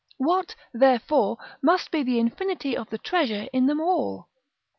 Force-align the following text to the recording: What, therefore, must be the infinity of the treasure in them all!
What, 0.17 0.55
therefore, 0.73 1.37
must 1.61 1.91
be 1.91 2.01
the 2.01 2.17
infinity 2.17 2.75
of 2.75 2.89
the 2.89 2.97
treasure 2.97 3.47
in 3.53 3.67
them 3.67 3.79
all! 3.79 4.29